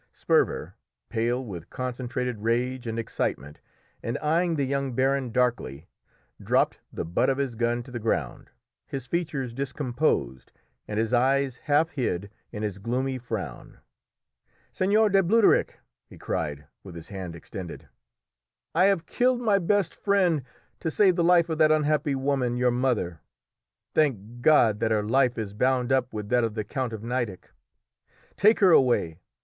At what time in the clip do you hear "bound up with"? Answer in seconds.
25.53-26.29